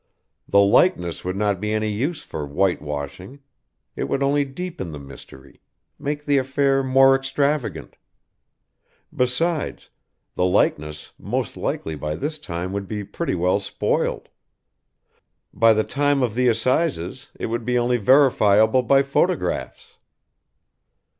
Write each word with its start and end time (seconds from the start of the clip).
The 0.49 0.59
likeness 0.61 1.23
would 1.23 1.35
not 1.35 1.61
be 1.61 1.71
any 1.71 1.89
use 1.91 2.23
for 2.23 2.43
white 2.47 2.81
washing; 2.81 3.37
it 3.95 4.05
would 4.05 4.23
only 4.23 4.43
deepen 4.43 4.89
the 4.91 4.97
mystery, 4.99 5.61
make 5.99 6.25
the 6.25 6.39
affair 6.39 6.81
more 6.81 7.15
extravagant. 7.15 7.97
Besides, 9.15 9.91
the 10.33 10.43
likeness 10.45 11.11
most 11.19 11.55
likely 11.55 11.93
by 11.93 12.15
this 12.15 12.39
time 12.39 12.73
would 12.73 12.87
be 12.87 13.03
pretty 13.03 13.35
well 13.35 13.59
spoiled; 13.59 14.29
by 15.53 15.71
the 15.71 15.83
time 15.83 16.23
of 16.23 16.33
the 16.33 16.47
Assizes 16.47 17.29
it 17.39 17.45
would 17.45 17.63
be 17.63 17.77
only 17.77 17.97
verifiable 17.97 18.81
by 18.81 19.03
photographs. 19.03 19.97